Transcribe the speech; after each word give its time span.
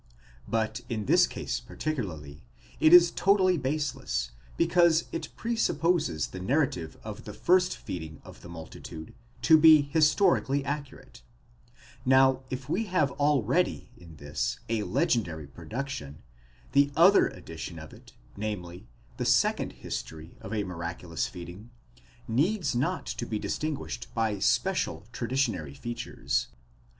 But, 0.47 0.81
in 0.89 1.05
this 1.05 1.27
case 1.27 1.59
particularly, 1.59 2.41
it 2.79 2.91
is 2.91 3.11
totally 3.11 3.55
baseless, 3.59 4.31
because 4.57 5.03
it 5.11 5.29
presupposes 5.35 6.29
the 6.29 6.39
narrative 6.39 6.97
of 7.03 7.25
the 7.25 7.35
first 7.35 7.77
feeding 7.77 8.19
of 8.25 8.41
the 8.41 8.49
multitude 8.49 9.13
to 9.43 9.59
be 9.59 9.83
historically 9.83 10.65
accurate; 10.65 11.21
now, 12.03 12.41
if 12.49 12.67
we 12.67 12.85
have 12.85 13.11
already 13.11 13.91
in 13.95 14.15
this 14.15 14.57
a 14.69 14.81
legendary 14.81 15.45
production, 15.45 16.23
the 16.71 16.91
other 16.95 17.27
edition 17.27 17.77
of 17.77 17.93
it, 17.93 18.13
namely, 18.35 18.87
the 19.17 19.23
second 19.25 19.71
history 19.71 20.35
of 20.41 20.51
a 20.51 20.63
miraculous 20.63 21.27
feeding, 21.27 21.69
needs 22.27 22.75
not 22.75 23.05
to 23.05 23.27
be 23.27 23.37
distinguished 23.37 24.07
by 24.15 24.39
special 24.39 25.05
traditionary 25.11 25.75
features. 25.75 26.47